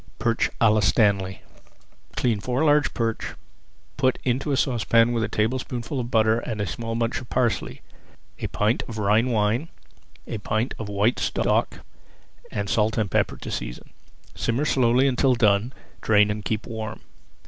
PERCH 0.17 0.49
À 0.59 0.73
LA 0.73 0.79
STANLEY 0.79 1.41
Clean 2.17 2.39
four 2.39 2.63
large 2.65 2.91
perch, 2.95 3.35
put 3.97 4.17
into 4.23 4.51
a 4.51 4.57
saucepan 4.57 5.11
with 5.11 5.23
a 5.23 5.27
tablespoonful 5.27 5.99
of 5.99 6.09
butter, 6.09 6.39
a 6.39 6.65
small 6.65 6.95
bunch 6.95 7.21
of 7.21 7.29
parsley, 7.29 7.83
a 8.39 8.47
pint 8.47 8.81
of 8.87 8.97
Rhine 8.97 9.29
wine, 9.29 9.69
a 10.25 10.39
pint 10.39 10.71
[Page 10.71 10.77
239] 10.77 10.85
of 10.85 10.89
white 10.89 11.19
stock, 11.19 11.85
and 12.49 12.67
salt 12.67 12.97
and 12.97 13.11
pepper 13.11 13.37
to 13.37 13.51
season. 13.51 13.91
Simmer 14.33 14.65
slowly 14.65 15.07
until 15.07 15.35
done, 15.35 15.71
drain, 16.01 16.31
and 16.31 16.43
keep 16.45 16.65
warm. 16.65 17.01